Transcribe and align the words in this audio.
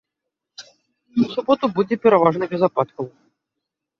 У 1.25 1.27
суботу 1.33 1.65
будзе 1.77 1.95
пераважна 2.05 2.43
без 2.53 2.61
ападкаў. 2.69 3.05